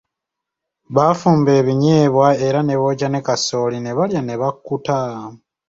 Baafumba 0.95 1.51
ebinyeebwa 1.59 2.27
era 2.47 2.59
ne 2.63 2.75
bookya 2.81 3.07
ne 3.09 3.19
kasooli 3.27 3.77
ne 3.81 3.91
balya 3.97 4.21
ne 4.23 4.35
bakkuta. 4.41 4.99